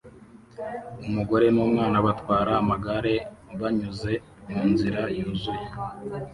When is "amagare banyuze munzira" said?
2.61-5.01